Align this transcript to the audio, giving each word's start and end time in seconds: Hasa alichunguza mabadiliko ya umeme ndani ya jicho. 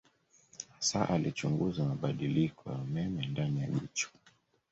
Hasa 0.75 1.09
alichunguza 1.09 1.83
mabadiliko 1.83 2.69
ya 2.71 2.75
umeme 2.75 3.25
ndani 3.27 3.61
ya 3.61 3.67
jicho. 3.67 4.09